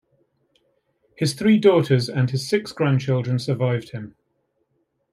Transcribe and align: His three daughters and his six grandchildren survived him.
His 1.15 1.35
three 1.35 1.59
daughters 1.59 2.09
and 2.09 2.31
his 2.31 2.49
six 2.49 2.71
grandchildren 2.71 3.37
survived 3.37 3.91
him. 3.91 4.15